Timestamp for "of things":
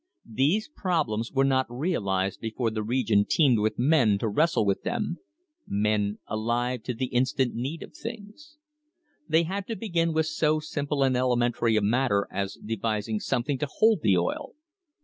7.83-8.57